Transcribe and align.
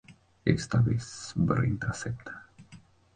Esta 0.45 0.79
vez, 0.79 1.31
Bertha 1.35 1.91
acepta. 1.91 2.47